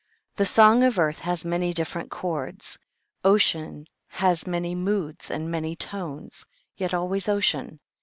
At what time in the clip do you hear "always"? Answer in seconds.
6.95-7.29